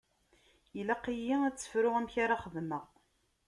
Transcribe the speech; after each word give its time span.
Ilaq-iyi 0.79 1.35
ad 1.47 1.55
tt-fruɣ 1.55 1.95
amek 1.99 2.15
ara 2.23 2.41
xedmeɣ. 2.43 2.85